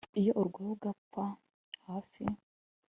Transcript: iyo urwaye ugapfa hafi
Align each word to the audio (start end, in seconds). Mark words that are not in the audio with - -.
iyo 0.19 0.31
urwaye 0.41 0.69
ugapfa 0.75 1.23
hafi 1.87 2.23